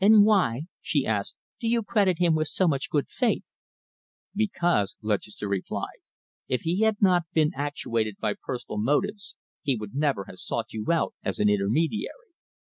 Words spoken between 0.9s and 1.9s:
asked, "do you